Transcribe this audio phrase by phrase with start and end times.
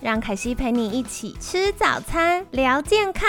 [0.00, 3.28] 让凯西陪你一起吃早餐，聊健康。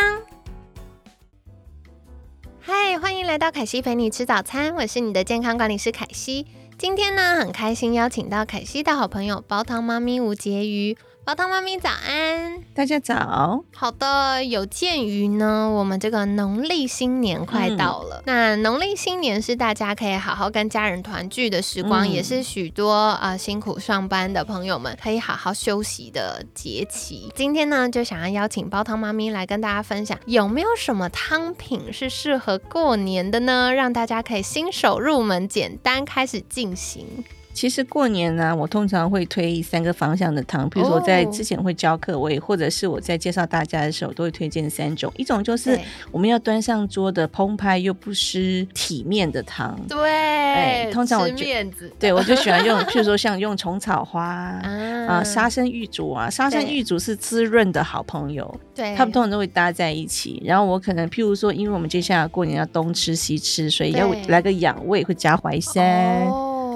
[2.59, 6.45] 嗨，欢迎来到凯西陪你吃早餐，我是你的健康管理师凯西。
[6.77, 10.95] 今天呢，很开心邀请到凯西的好朋友煲汤妈咪吴婕妤。
[11.29, 13.63] 煲汤妈咪早安，大家早。
[13.75, 27.31] 好的，有鉴于呢，我们这个农历新年快到了，那农历新年是大家可以好好跟家人团聚的时光，也是许多啊辛苦上班的朋友们可以好好休息的节气。
[27.35, 33.71] 今天呢，就想要邀请煲汤妈咪来跟大家分享，有没有什么汤品是适合过年的呢？
[33.71, 37.23] 让大家可以新手入门，简单开始进行。
[37.59, 45.11] 其实过年呢，我通常会推三个方向的汤，比如说在之前会教课，我也或者是我在介绍大家的时候，都会推荐三种。
[45.17, 45.77] 一种就是
[46.09, 49.77] 我们要端上桌的澎湃又不失体面的汤。
[49.89, 60.41] 对，哎通常我面子，对我就喜欢用，譬如说像用虫草花啊、沙参玉竹啊，沙参玉竹是滋润的好朋友，对，他们通常都会搭在一起。
[60.45, 66.25] 然后我可能譬如说，因为我们接下来过年要东吃西吃，所以要来个养胃，会加淮山。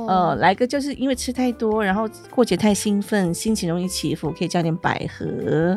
[0.08, 5.26] 呃，来个就是因为吃太多，然后过节太兴奋，心情容易起伏，可以加点百合，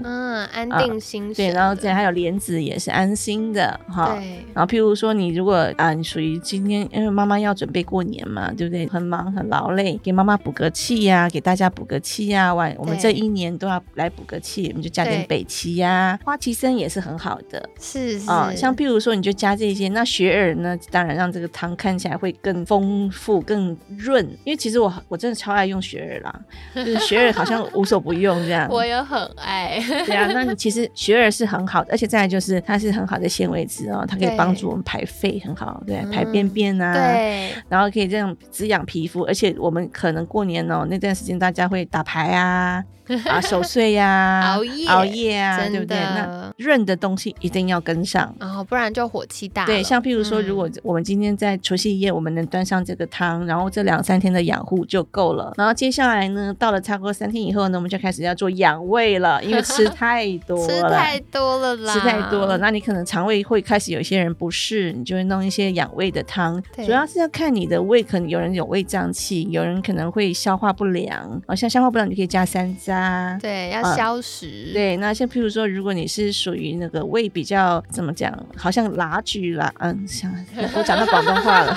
[0.05, 1.33] 嗯，安定心。
[1.35, 4.15] 对，然后再还有莲子也是安心的哈。
[4.17, 4.45] 对。
[4.55, 8.87] 然后譬如说你如果啊，你属于今天因为妈妈要准备过年嘛，对不对？
[8.89, 17.69] 很忙很劳累，给妈妈补个气呀，给大家补个气呀，晚我们这一年都要来补个气，我们就加点北芪呀，花旗参也是很好的。
[17.81, 18.31] 是是。
[18.31, 24.16] 啊，像譬如说你就加这些，那雪耳呢，当然让这个汤看起来会更丰富、更润。
[24.45, 26.41] 因为其实我我真的超爱用雪耳啦，
[26.75, 28.69] 就是雪耳好像无所不用这样。
[28.73, 29.83] 我也很爱。
[30.07, 42.85] 对啊，那你其实雪耳是很好的，而且再来就是它是很好的纤维质哦，它可以帮助我们排废很好，对，排便便啊，对，然后可以这样滋养皮肤，而且我们可能过年哦那段时间大家会打牌啊。
[43.27, 45.97] 啊，守岁呀，熬夜熬夜啊，对不对？
[45.97, 49.65] 那润的东西一定要跟上，哦，不然就火气大。
[49.67, 55.53] 对，像譬如说，如果我们今天在除夕夜，我们能端上这个汤，然后这两三天的养护就够了。
[55.57, 66.63] 然后接下来呢，到了差不多三天以后呢，我们就开始要做养胃了， 因为吃太多了，吃太多了啦，吃太多了，那你可能肠胃会开始有些人不适，你就会弄一些养胃的汤。
[66.77, 72.96] 主要是要看你的胃，可能有人有胃胀气，有人可能会消化不良，哦，像消化不良，你可以加三楂。
[72.97, 74.71] 啊，对，要消食。
[74.73, 80.33] 对，那像譬如说，如果你是属于那个胃比较怎么讲，好像拉锯啦，嗯，想
[80.75, 81.77] 我讲到广东话了，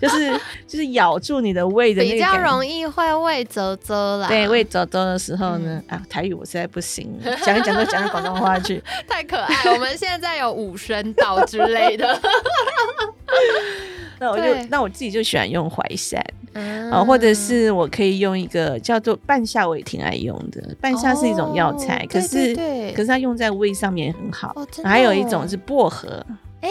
[0.00, 0.32] 就是
[0.66, 4.28] 就是咬住你的胃的，比较容易会胃啧啧啦。
[4.28, 9.72] 对，胃啧啧的时候呢，啊，台语我实在不行，讲一讲都讲到广东话去， 太可爱。
[9.72, 12.20] 我们现在有五声道之类的。
[14.20, 16.20] 那我就那我自己就喜欢用淮山
[16.90, 20.74] 啊，或者是我可以用一个叫做半夏，我也挺爱用的。
[20.80, 22.54] 半夏是一种药材，可是
[22.94, 24.54] 可是它用在胃上面很好。
[24.84, 26.24] 还有一种是薄荷，
[26.60, 26.68] 哎，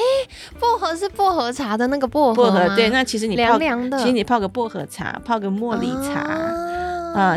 [0.60, 6.22] 薄荷是薄荷茶的那个薄荷薄荷对，那其实你凉凉的，其实你泡个薄荷茶，泡个茉莉茶。
[6.22, 6.57] 啊，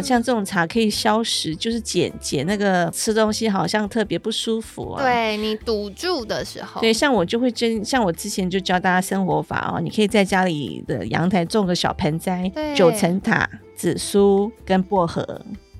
[0.03, 5.03] 像这种茶可以消食，就是解解那个吃东西好像特别不舒服啊。
[5.03, 15.23] 对你堵住的时候，对，像我就会真，像我之前就教大家生活法哦，你可以在家里的阳台种个小盆栽，九层塔、紫苏跟薄荷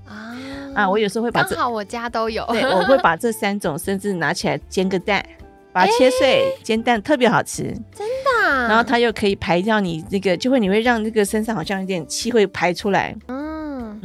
[0.07, 0.37] 啊
[0.75, 5.25] 啊，我有时候会把刚好我家都有，对，我会把这三种甚至拿起来煎个蛋，
[5.73, 8.69] 把它切碎煎蛋，特别好吃，真的。
[8.69, 13.15] 然后它又可以排掉你那个，就会你会让那个身上好像有点气会排出来。
[13.29, 13.40] 嗯，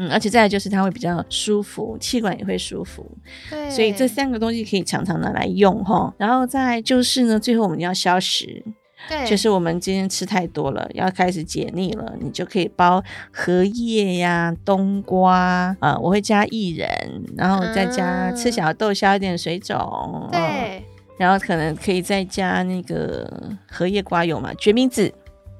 [0.09, 3.05] 而且再来就是它会比较舒服，气管也会舒服，
[3.49, 6.13] 对，所以这三个东西可以常常拿来用哈。
[6.17, 8.63] 然后再就是呢，最后我们要消食，
[9.07, 16.87] 对，就是我们今天吃太多了，要开始解腻了，你就可以包荷叶呀、冬瓜啊，我会加薏仁，
[17.37, 20.83] 然后再加赤小豆消一点水肿，对，
[21.17, 23.31] 然后可能可以再加那个
[23.69, 25.13] 荷叶瓜油嘛，决明子。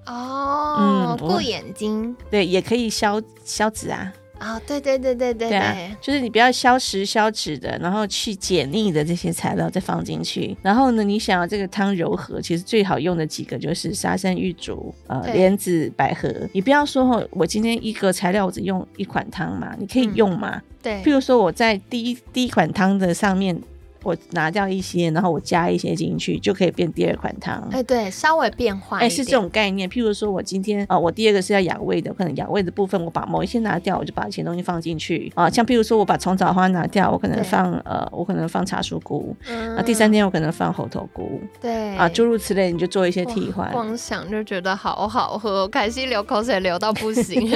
[0.07, 4.13] 哦，嗯，顾眼睛，对，也可以消消脂啊。
[4.39, 10.55] 啊，对对对对对对啊，就是你不要消食消脂的，然后去解腻的这些材料再放进去。
[10.61, 16.29] 然后呢，你想要这个汤柔和，其实最好用的几个就是沙参、玉竹、呃莲子、百合。
[16.53, 20.61] 你不要说哦，我今天一个材料我只用一款汤嘛，你可以嗯用嘛。
[20.81, 23.59] 对譬如说我在第一第一款汤的上面。
[24.06, 27.68] 我拿掉一些，然后我加一些进去，就可以变第二款汤。
[27.72, 29.90] 哎对，稍微变化哎，是这种概念。
[29.90, 43.72] 譬如说，我今天啊、呃我第二个是要养胃的，可能养胃的部分，我把某一些拿掉，我就把一些东西放进去啊、像譬如说，我把虫草花拿掉，我可能放呃，我可能放茶树菇，嗯那、第三天我可能放猴头菇对啊，诸如此类，你就做一些替换。
[43.72, 47.50] 光想就觉得好好喝，凯西流口水流到不行。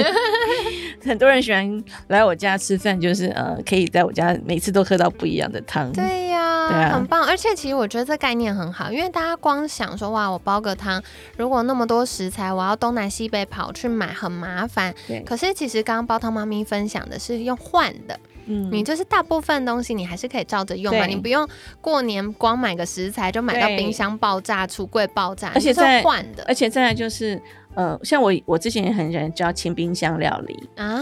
[1.04, 5.90] 很多人喜欢来我家吃饭，就是呃，可以在我家每次都喝到不一样的汤。
[5.92, 6.26] 对呀、对
[6.72, 7.24] 啊很棒。
[7.24, 11.02] 而且其实我觉得这概念很好，因为大家光想说哇，我煲个汤，
[11.36, 14.94] 如果那么多食材，我要东南西北跑去买，很麻烦。
[15.06, 21.48] 对，可是其实刚刚煲汤妈咪分享的是用换的，嗯你就是大部分东西你还是可以照着用嘛，你不用
[21.80, 27.40] 过年光买个食材就买到冰箱爆炸、橱柜爆炸，而且是换的而且再来就是
[27.74, 30.68] 呃，像我我之前也很喜欢教清冰箱料理。
[30.76, 31.00] 啊，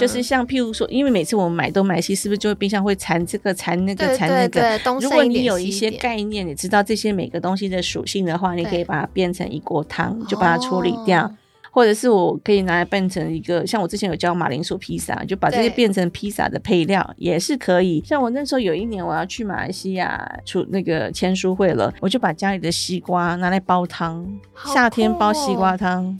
[0.00, 4.80] 就是像譬如说，因为每次我们买东买西，是不是就会冰箱会缠这个缠那个对缠那个？
[5.00, 11.26] 如果你有一些概念，你知道这些每个东西的属性的话，你可以把它变成一锅汤，就把它处理掉。
[11.26, 11.36] 哦
[11.72, 18.02] 或者是我可以拿来变成一个，像我之前有教马铃薯披萨，就把这些对变成披萨的配料也是可以。
[18.04, 26.18] 像我那时候有一年我要去马来西亚出那个签书会了，我就把家里的西瓜拿来煲汤，好夏天煲西瓜汤，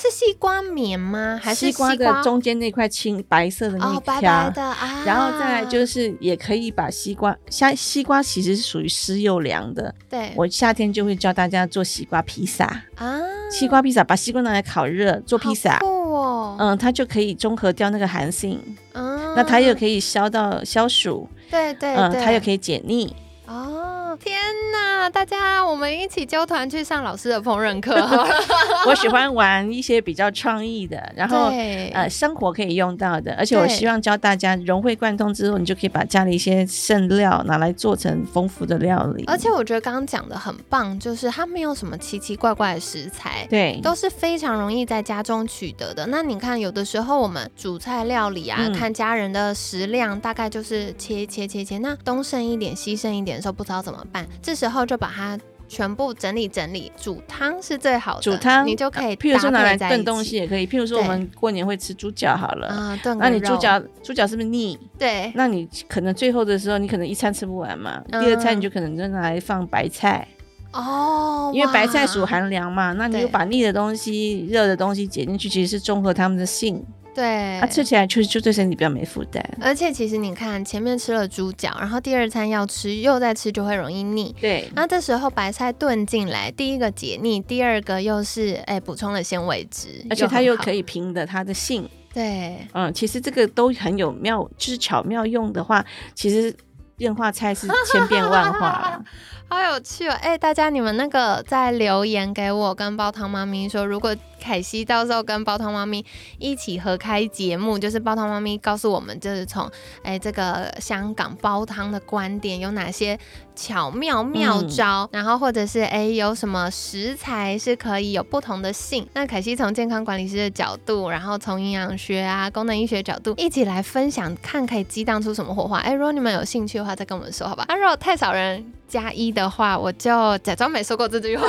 [0.00, 1.38] 是西瓜棉吗？
[1.42, 4.44] 还是西瓜的瓜中间那块青白色的那一哦，白条。
[4.44, 9.94] 白的啊，然后再来就是，也可以把西瓜，夏西瓜其实是属于湿又凉的。
[10.08, 12.64] 对我夏天就会教大家做西瓜披萨，
[12.96, 13.20] 啊，
[13.50, 18.58] 西瓜披萨把西瓜拿来烤热做披萨哦，嗯，它就可以中和掉那个寒性，
[18.94, 23.14] 嗯那它又可以消到消暑，对对嗯，它又可以解腻。
[23.46, 24.38] 哦，天
[24.72, 24.99] 哪！
[25.08, 27.94] 大家，我们一起揪团去上老师的烹饪课。
[28.86, 31.50] 我喜欢玩一些比较创意的，然后
[31.92, 39.24] 呃生活可以用到的，而且我希望教大家融会贯通之后，你就可以把家里一些剩料拿来做成丰富的料理。
[39.26, 43.46] 而且我觉得刚刚讲的很棒，就是它没有什么奇奇怪怪的食材。
[43.48, 46.06] 对，都是非常容易在家中取得的。
[46.06, 55.38] 那你看，有的时候我们煮菜料理啊，嗯看家人的食量，大概就是切切切切，那东剩一点西剩一点的时候，不知道怎么办，这时候就把它
[55.68, 58.22] 全部整理整理，煮汤是最好的。
[58.22, 62.66] 煮汤你就可以譬如说拿来炖东西也可以，譬如说我们过年会吃猪脚好了。
[62.66, 64.76] 啊，炖那你猪脚猪脚是不是腻？
[64.98, 68.02] 对那你可能最后的时候，你可能一餐吃不完嘛。
[68.10, 70.26] 嗯第二餐你就可能就拿来放白菜，
[70.72, 72.92] 哦，因为白菜属寒凉嘛。
[72.94, 76.84] 那你就把腻的东西、热的东西解进去，其实是中和它们的性，
[77.14, 79.44] 对啊，吃起来就就对身体比较没负担。
[79.60, 84.34] 而且其实你看，前面吃了猪脚，然后第二餐要吃，又再吃就会容易腻。
[84.40, 91.88] 对，那这时候白菜炖进来，第一个解腻，第二个又是哎补充了纤维质，而且它又可以以平的它的性。
[92.12, 95.84] 对嗯，其实这个都很有妙，就是巧妙用的话，
[96.14, 96.54] 其实
[96.96, 99.04] 变化菜是千变万化啦。
[99.48, 100.16] 好有趣哦！
[100.20, 106.04] 哎，大家你们那个在留言给我跟煲汤妈咪说，如果凯西到时候跟煲汤妈咪
[106.38, 109.70] 一起合开节目，就是煲汤妈咪告诉我们，就是从
[110.02, 113.18] 哎这个香港煲汤的观点有哪些
[113.54, 119.06] 巧妙妙招，然后或者是哎有什么食材是可以有不同的性。
[119.12, 125.78] 那凯西从健康管理师的角度，然后从营养学啊、功能医学角度一起来分享，看可以激荡出什么火花。
[125.80, 127.64] 哎，如果你们有兴趣的话，再跟我们说好吧。
[127.68, 131.46] 啊，如果太少人加一的话，我就假装没说过这句话。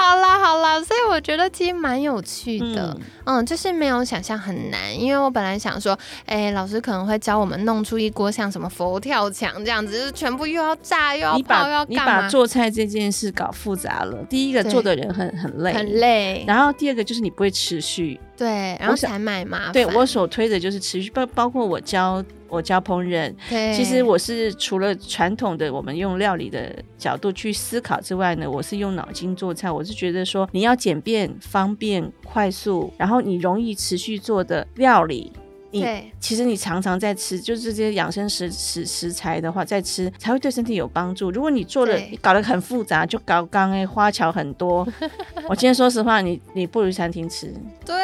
[0.00, 14.24] 好啦好啦，所以我觉得其实蛮有趣的，嗯，嗯就是没有想象很难，因为我本来想说，哎、老师可能会教我们弄出一锅像什么佛跳墙这样子，就是全部又要炸又要你泡又要干嘛，把做菜这件事搞复杂了。
[14.30, 18.18] 第一个做的人很很累，很累，然后第二个就是你不会持续。
[18.36, 29.70] 对，然后才买麻烦，对我所推的就是持续，包包括我教我教烹饪，对，其实我是除了传统的我们用料理的角度去思考之外呢，我是用脑筋做菜。
[29.70, 35.32] 我是觉得说你要简便、方便、快速，然后你容易持续做的料理。
[35.72, 41.30] 你对其实你常常在吃，就是这些养生食食食材的话，在吃才会对身体有帮助。
[41.30, 44.84] 如果你做的你搞得很复杂，就搞刚哎花巧很多，
[45.48, 47.54] 我今天说实话，你你不如餐厅吃。
[47.86, 47.96] 对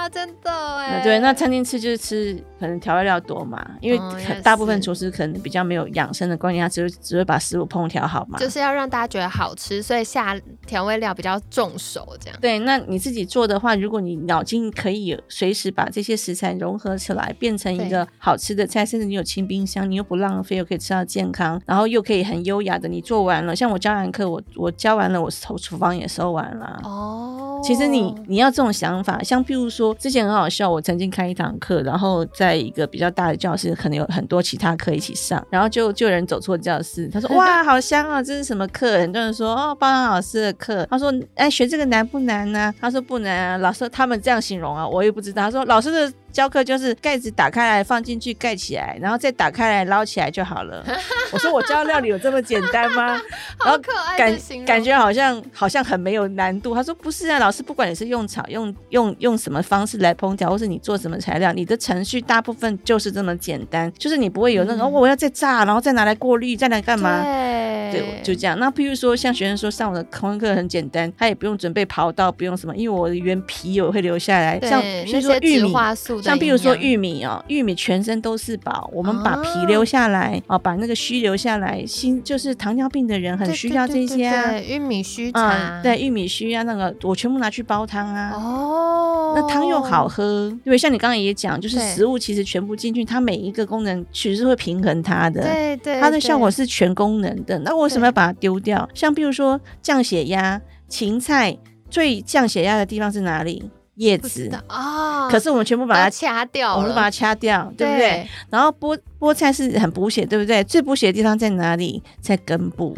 [0.00, 8.38] 呀，真的哎，对，那餐厅吃就是吃，可能调味料多嘛，因为哦大部分厨师可能比较没有养生的观念，他只会只会把食物烹调好嘛。
[8.38, 10.34] 就是要让大家觉得好吃，所以下
[10.66, 12.38] 调味料比较重手，这样。
[12.40, 23.54] 对，那你自己做的话，如果你脑筋可以随时把这些食材融合起来，变成一个好吃的菜，甚至你有清冰箱，你又不浪费，又可以吃到健康，然后又可以很优雅的你做完了。
[23.54, 26.80] 像我教完课，我我教完了，我收厨房也收完了。
[26.84, 38.98] 哦，其实你你要这种想法，像譬如说之前很好笑，我曾经开一堂课，然后在一个比较大的教室，可能有很多其他课一起上，然后就就有人走错教室，他说 哇好香啊，这是什么课？
[38.98, 45.42] 很多人说哦包恩老师的课，他说哎学这个难不难呢、他说不难啊，老师他们这样形容啊，我也不知道。
[45.42, 50.84] 他说老师的教课就是盖子打开来放进去盖起来，然后再打开来捞起来就好了。
[51.32, 53.20] 我说我教料理有这么简单吗？
[53.64, 56.74] 然后好可爱感感觉好像好像很没有难度。
[56.74, 67.22] 他说不是啊，老师，不管你是用炒用用用什么方式来烹调，或是你做什么材料，你的程序大部分就是这么简单，就是你不会有那种、嗯哦我要再炸，然后再拿来过滤，再来干嘛？
[67.22, 68.58] 对对，就这样。
[68.58, 74.58] 那譬如说，像学生说上我的空课很简单，他也不用准备刨刀，不用什么，因为我的原皮有会留下来。
[74.58, 75.72] 对像比那如说玉米，
[76.20, 84.50] 素的像比如说玉米哦，玉米全身都是宝，我们把皮哦留下来哦，把那个须留下来，心就是糖尿病的人很需要这些啊。
[84.50, 88.32] 对对玉米须茶啊、，对，玉米须啊，那个我全部拿去煲汤啊。
[88.34, 95.42] 哦，那汤又好喝，对，像你刚刚也讲，就是食物其实全部进去，它每一个功能其实是会平衡它的。
[95.42, 97.58] 对对，它的效果是全功能的。
[97.60, 98.88] 那我为什么要把它丢掉？
[98.94, 101.56] 像比如说降血压，芹菜
[101.88, 103.70] 最降血压的地方是哪里？
[103.96, 105.26] 叶子啊。
[105.26, 108.28] 哦，可是我们全部把把它它，掐掉，我们把它掐掉，对不对？？
[108.50, 110.62] 然后菠菠菜是很补血，对不对？
[110.64, 112.02] 最补血的地方在哪里？
[112.20, 112.96] 在根部，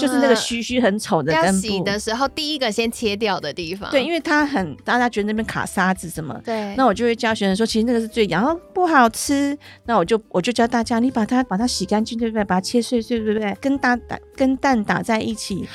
[0.00, 1.60] 就是那个须须很丑的根部。
[1.60, 3.90] 洗的时候，第一个先切掉的地方。
[3.90, 6.34] 对，因为它很，大家觉得那边卡沙子什么。
[6.44, 9.56] 对，那我就会教学生说，其实那个是最痒，然后不好吃。
[9.84, 12.44] 那我就我就教大家，你把它把它洗干净，对不对？
[12.44, 13.56] 把它切碎碎，对不对？
[13.60, 15.68] 跟蛋打跟蛋打在一起，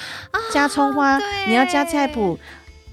[0.51, 2.37] 加葱花，啊你要加菜谱。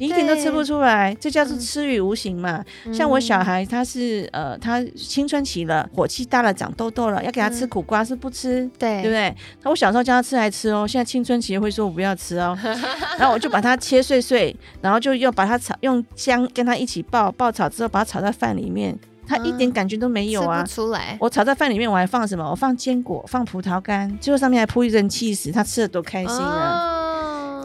[0.01, 2.65] 你一点都吃不出来，这叫做嗯吃与无形嘛。
[2.93, 9.37] 像我小孩，他是呃，他青春期了，火气大了，长痘痘了，要给他吃嗯苦瓜是不吃，对对不对？
[9.63, 12.59] 那我小时候叫他吃来吃哦，现在青春期会说我不要吃哦，
[13.19, 20.65] 然后我就把它切碎碎，然后就又把它炒，用姜跟它一起爆，爆炒之后把它炒在饭里面，他一点嗯感觉都没有啊。
[20.65, 21.17] 出来。
[21.21, 22.49] 我炒在饭里面，我还放什么？
[22.51, 26.97] 我放坚果，放葡萄干，最后上面还铺一层气死，他吃的多开心啊！
[26.97, 27.00] 哦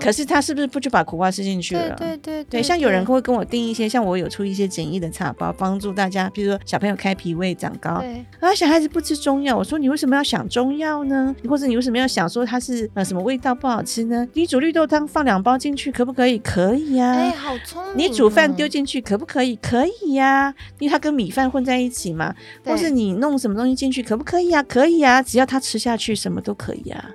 [0.05, 1.95] 可是他是不是不就把苦瓜吃进去对了？
[1.95, 7.99] 对对对，像有人会跟我订一些，像我有出一些简易的茶包，帮助大家，比如说小朋友开脾胃、长高。
[8.01, 11.35] 对啊，小孩子不吃中药，我说你为什么要想中药呢？
[11.49, 14.27] 或者你为什么要想说它是呃什么味道不好吃呢？
[14.33, 16.37] 你煮绿豆汤放两包进去可不可以？
[16.37, 17.95] 可以呀、哎，好聪明哦。
[17.95, 19.55] 你煮饭丢进去可不可以？
[19.55, 22.31] 可以呀、因为它跟米饭混在一起嘛。
[22.63, 27.09] 或对是你弄什么东西进去可不可以呀、可以呀、只要他吃下去，什么都可以呀、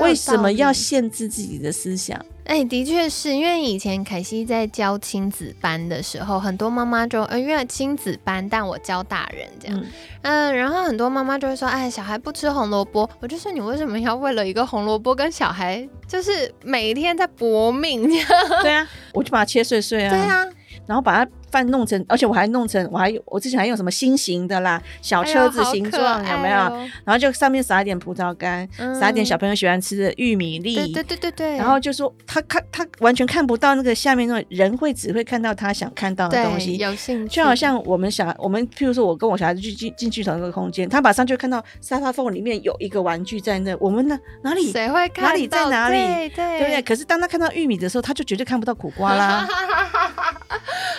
[0.00, 2.18] 为什么要限制自己的思想？
[2.44, 9.86] 哎，的确是因为以前凯西在教亲子班的时候，很多妈妈就呃，因为亲子班，但我教大人这样，嗯。
[10.22, 18.28] 嗯、然后很多妈妈就会说，哎，小孩不吃红萝卜，我就说你为什么要为了一个红萝卜跟小孩，就是每天在搏命这样？
[18.62, 20.46] 对啊，我就把它切碎碎啊，对啊，
[20.86, 26.56] 然后把它饭弄成，而且我还弄成，我还有我之前还用什么心形的啦，小车子形状、有没有？
[27.04, 28.68] 然后就上面撒一点葡萄干，
[28.98, 36.76] 撒一点小朋友喜欢吃的玉米粒，嗯对对对对对，然后就说他看他完全看不到那个下面那种人会只会看到他想看到的对东西。
[36.76, 44.70] 有兴趣，就好像我们小我们，譬如说，我跟我小孩子去进进去同一个空间，他马上就看到沙发缝里面有一个玩具在那，我们呢哪里？
[44.72, 45.48] 谁会看哪里？
[45.48, 45.96] 在哪里？
[45.96, 46.58] 对对。
[46.60, 46.82] 对不对？
[46.82, 49.48] 可是当他看到玉米的时候，他就绝对看不到苦瓜啦。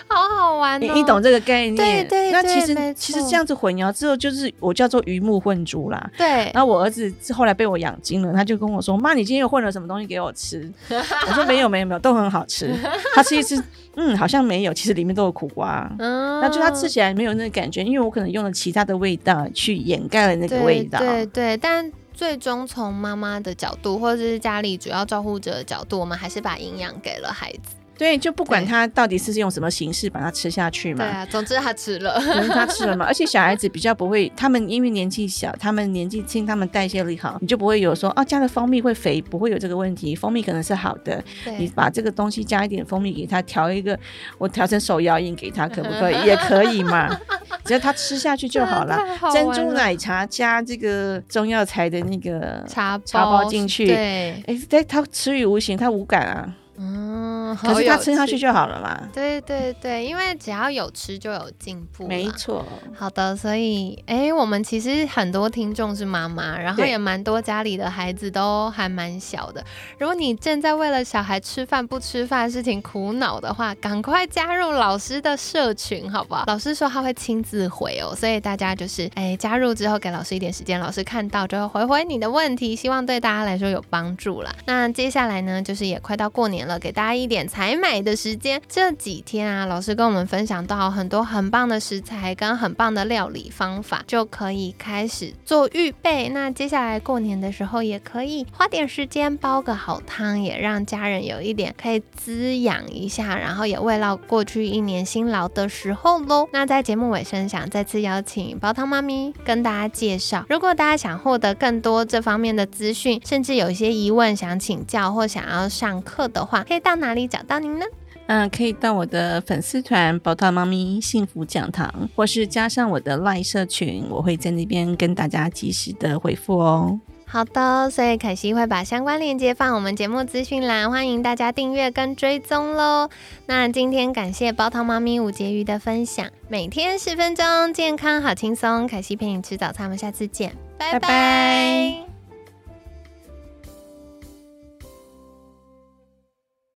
[0.08, 1.76] 好好玩哦，你你懂这个概念？
[1.76, 6.12] 对对那其实其实这样子混淆之后，就是我叫做鱼目混珠啦。
[6.18, 12.74] 对然后我儿子后来被我养精了，他就跟我说：“妈，你今天又混了什么东西给我吃？” 我说：“没有，没有，没有，都很好吃。
[13.16, 13.62] ”他吃一吃，
[13.96, 15.90] 嗯，好像没有，其实里面都有苦瓜。
[16.00, 21.00] 嗯那就他吃起来没有那个感觉，因为我可能用了其他的味道去掩盖了那个味道。
[21.00, 27.76] 对对对，但最终从妈妈的角度，或者是家里主要照顾者的角度，我们还是把营养给了孩子。
[28.02, 31.06] 对就不管他到底是用什么形式把它吃下去嘛。
[31.06, 32.20] 对啊，总之他吃了。
[32.20, 40.16] 总之他吃了嘛， 而且小孩子比较不会，他们因为年纪小，他们年纪轻，他们代谢力好，你就不会有说哦加了蜂蜜会肥，不会有这个问题。
[40.16, 41.24] 蜂蜜可能是好的，
[41.60, 43.96] 你，把这个东西加一点蜂蜜给他，调一个，
[44.40, 46.16] 我调成手摇饮给他，可不可以？
[46.26, 47.16] 也可以嘛，
[47.64, 48.98] 只要他吃下去就好了。
[49.20, 56.56] 好珍珠奶茶加这个中药材的那个茶茶包进去对，哎，对，他吃与无形，他无感啊。
[56.82, 58.42] 嗯，嗯，可是他吃下去。
[58.42, 59.00] 就好了嘛。
[59.14, 62.08] 对对对，因为只要有吃就有进步。
[62.08, 62.28] 没。
[62.32, 62.66] 错，
[62.98, 69.64] 好的，所以哎，我们其实很多听众是妈妈，然后也蛮多家里的孩子都还蛮小的。
[70.00, 76.46] 如果你正在为了小孩吃饭不吃饭的事情苦恼的话，赶快加入老师的社群，好不好？
[76.48, 84.52] 老师说他会亲自回哦，所以大家就是哎加入之后给老师一点时间，老师看到就会回回你的问题，希望对大家来说有帮助啦。
[84.66, 88.62] 那接下来呢，就是也快到过年了，给大家一点采买的时间。
[88.68, 96.30] 这几天啊，老师跟我们分享到很多很棒的食材跟很棒的料理方法，就可以开始做预备。
[96.30, 106.48] 那接下来过年的时候，也可以花点时间煲个好汤，也让家人有一点可以滋养一下，然后也慰劳过去一年辛劳的时候喽。
[106.52, 117.86] 那在节目尾声，想再次邀请煲汤妈咪跟大家介绍，如果大家想获得更多这方面的资讯，甚至有一些疑问想请教或想要上课的话，可以到哪里找到您呢？
[118.28, 127.00] 嗯，可以到我的粉丝团“宝塔猫咪幸福讲堂”，或是加上我的赖社群，我会在那边跟大家及时的回复哦。
[127.26, 133.10] 好的，所以可惜会把相关链接放我们节目资讯栏，欢迎大家订阅跟追踪喽。
[133.48, 138.88] 那今天感谢煲汤猫咪吴婕妤的分享，每天十分钟，健康好轻松。
[138.88, 142.11] 凯西陪你吃早餐，我们下次见，拜拜拜